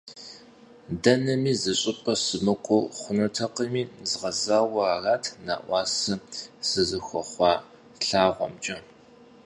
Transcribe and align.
Дэнэми 1.03 1.53
зыщӀыпӀэ 1.61 2.13
сымыкӀуэу 2.23 2.89
хъунутэкъыми, 2.97 3.83
згъэзауэ 4.09 4.81
арат 4.93 5.25
нэӀуасэ 5.45 6.13
сызыхуэхъуа 6.67 7.51
лъагъуэмкӀэ. 8.07 8.77